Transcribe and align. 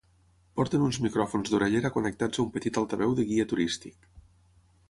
Porten 0.59 0.85
uns 0.85 0.97
micròfons 1.07 1.51
d'orellera 1.55 1.93
connectats 1.97 2.41
a 2.41 2.43
un 2.47 2.49
petit 2.57 2.83
altaveu 2.83 3.15
de 3.21 3.27
guia 3.33 3.49
turístic. 3.53 4.13